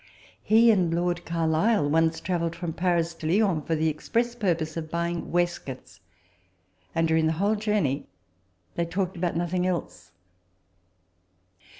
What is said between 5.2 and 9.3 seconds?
waistcoats; and during the whole journey they talked